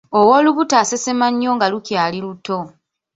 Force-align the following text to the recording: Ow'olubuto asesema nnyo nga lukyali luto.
Ow'olubuto 0.19 0.73
asesema 0.83 1.25
nnyo 1.31 1.51
nga 1.55 1.67
lukyali 1.73 2.17
luto. 2.25 2.57